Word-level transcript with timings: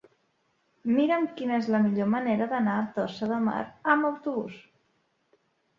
Mira'm 0.95 1.27
quina 1.35 1.59
és 1.59 1.69
la 1.75 1.83
millor 1.85 2.09
manera 2.15 2.49
d'anar 2.55 2.79
a 2.79 2.89
Tossa 2.99 3.33
de 3.35 3.41
Mar 3.51 3.63
amb 3.95 4.13
autobús. 4.13 4.59